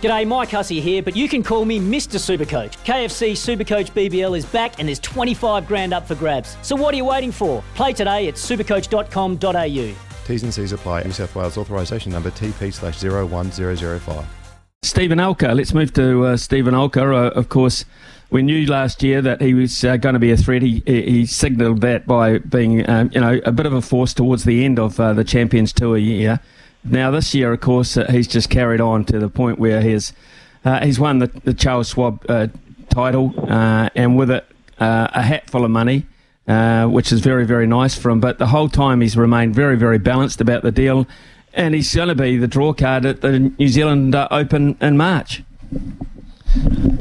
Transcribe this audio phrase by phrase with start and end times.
[0.00, 2.20] G'day, Mike Hussey here, but you can call me Mr.
[2.20, 2.76] Supercoach.
[2.84, 6.56] KFC Supercoach BBL is back and there's 25 grand up for grabs.
[6.62, 7.64] So what are you waiting for?
[7.74, 9.94] Play today at supercoach.com.au.
[10.24, 11.02] T's and C's apply.
[11.02, 14.24] New South Wales authorisation number TP slash 01005.
[14.84, 15.56] Steven Alker.
[15.56, 17.12] Let's move to uh, Steven Alker.
[17.12, 17.84] Uh, of course,
[18.30, 20.62] we knew last year that he was uh, going to be a threat.
[20.62, 24.44] He, he signalled that by being, um, you know, a bit of a force towards
[24.44, 26.38] the end of uh, the Champions Tour year.
[26.90, 30.12] Now this year, of course, uh, he's just carried on to the point where he's
[30.64, 32.26] uh, he's won the, the Charles Schwab
[32.90, 34.44] title, and with it,
[34.78, 36.06] a hat full of money.
[36.46, 38.20] which is very, very nice for him.
[38.20, 41.06] But the whole time he's remained very, very balanced about the deal
[41.58, 44.96] and he's going to be the draw card at the New Zealand uh, Open in
[44.96, 45.42] March.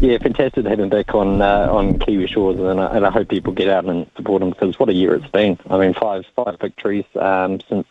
[0.00, 3.10] Yeah, fantastic to have him back on uh, on Kiwi shores, and I, and I
[3.10, 5.58] hope people get out and support him because what a year it's been.
[5.70, 7.86] I mean, five five victories um, since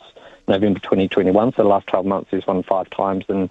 [0.48, 1.54] November 2021.
[1.54, 3.50] So the last 12 months, he's won five times, and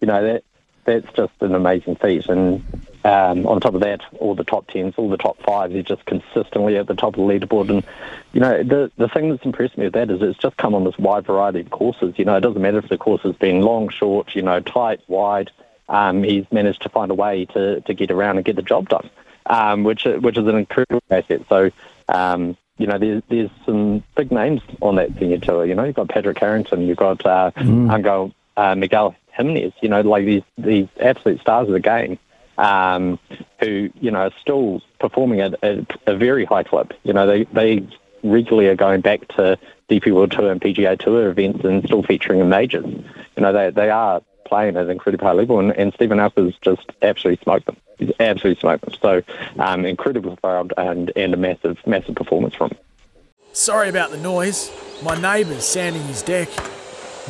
[0.00, 0.44] you know that
[0.86, 2.26] that's just an amazing feat.
[2.28, 2.64] And
[3.04, 6.04] um, on top of that, all the top tens, all the top fives, he's just
[6.06, 7.68] consistently at the top of the leaderboard.
[7.68, 7.84] And
[8.32, 10.84] you know, the the thing that's impressed me with that is it's just come on
[10.84, 12.14] this wide variety of courses.
[12.16, 15.00] You know, it doesn't matter if the course has been long, short, you know, tight,
[15.08, 15.50] wide.
[15.88, 18.88] Um, he's managed to find a way to, to get around and get the job
[18.88, 19.10] done,
[19.46, 21.42] um, which which is an incredible asset.
[21.48, 21.70] So.
[22.08, 25.64] Um, you know, there's there's some big names on that senior tour.
[25.64, 27.94] You know, you've got Padraig Harrington, you've got uh, mm.
[27.94, 29.72] Angel uh, Miguel Jimenez.
[29.80, 32.18] You know, like these these absolute stars of the game
[32.58, 33.18] um,
[33.60, 36.92] who you know are still performing at, at, a very high clip.
[37.02, 37.86] You know, they they
[38.22, 39.58] regularly are going back to
[39.88, 42.86] DP World Tour and PGA Tour events and still featuring in majors.
[42.86, 46.54] You know, they they are playing at an incredibly high level, and, and Steven Alker's
[46.60, 47.76] just absolutely smoked them.
[47.98, 48.94] He's absolutely smoked them.
[49.00, 49.22] So,
[49.58, 52.78] um, incredibly proud and and a massive massive performance from him.
[53.52, 54.70] Sorry about the noise.
[55.02, 56.48] My neighbour's sanding his deck.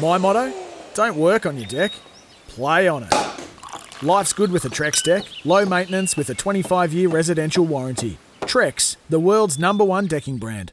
[0.00, 0.53] My motto:
[0.94, 1.93] don't work on your deck,
[2.49, 3.15] play on it.
[4.03, 5.25] Life's good with a Trex deck.
[5.44, 8.19] Low maintenance with a 25 year residential warranty.
[8.43, 10.72] Trex, the world's number one decking brand.